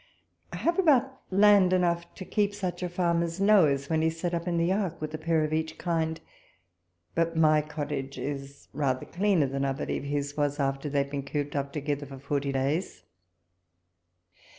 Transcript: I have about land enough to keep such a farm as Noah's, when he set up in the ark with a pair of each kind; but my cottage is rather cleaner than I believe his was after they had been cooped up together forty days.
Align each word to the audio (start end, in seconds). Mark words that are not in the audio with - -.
I 0.51 0.55
have 0.55 0.79
about 0.79 1.21
land 1.29 1.73
enough 1.73 2.11
to 2.15 2.25
keep 2.25 2.55
such 2.55 2.81
a 2.81 2.89
farm 2.89 3.21
as 3.21 3.39
Noah's, 3.39 3.87
when 3.87 4.01
he 4.01 4.09
set 4.09 4.33
up 4.33 4.47
in 4.47 4.57
the 4.57 4.71
ark 4.73 4.99
with 4.99 5.13
a 5.13 5.19
pair 5.19 5.43
of 5.43 5.53
each 5.53 5.77
kind; 5.77 6.19
but 7.13 7.37
my 7.37 7.61
cottage 7.61 8.17
is 8.17 8.67
rather 8.73 9.05
cleaner 9.05 9.45
than 9.45 9.63
I 9.63 9.73
believe 9.73 10.05
his 10.05 10.35
was 10.35 10.59
after 10.59 10.89
they 10.89 10.97
had 11.03 11.11
been 11.11 11.21
cooped 11.21 11.55
up 11.55 11.71
together 11.71 12.07
forty 12.17 12.51
days. 12.51 13.03